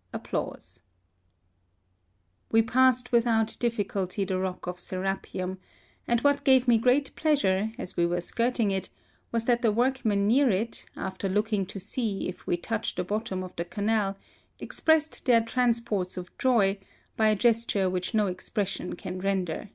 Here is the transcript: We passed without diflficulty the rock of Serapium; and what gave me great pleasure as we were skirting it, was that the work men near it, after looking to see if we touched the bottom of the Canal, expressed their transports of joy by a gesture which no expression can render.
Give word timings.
We 2.50 2.62
passed 2.62 3.12
without 3.12 3.48
diflficulty 3.48 4.26
the 4.26 4.38
rock 4.38 4.66
of 4.66 4.78
Serapium; 4.80 5.58
and 6.08 6.22
what 6.22 6.44
gave 6.44 6.66
me 6.66 6.78
great 6.78 7.14
pleasure 7.14 7.70
as 7.76 7.94
we 7.94 8.06
were 8.06 8.22
skirting 8.22 8.70
it, 8.70 8.88
was 9.32 9.44
that 9.44 9.60
the 9.60 9.70
work 9.70 10.02
men 10.02 10.26
near 10.26 10.48
it, 10.48 10.86
after 10.96 11.28
looking 11.28 11.66
to 11.66 11.78
see 11.78 12.26
if 12.26 12.46
we 12.46 12.56
touched 12.56 12.96
the 12.96 13.04
bottom 13.04 13.42
of 13.42 13.54
the 13.56 13.66
Canal, 13.66 14.16
expressed 14.58 15.26
their 15.26 15.42
transports 15.42 16.16
of 16.16 16.38
joy 16.38 16.78
by 17.18 17.28
a 17.28 17.36
gesture 17.36 17.90
which 17.90 18.14
no 18.14 18.28
expression 18.28 18.96
can 18.96 19.18
render. 19.20 19.68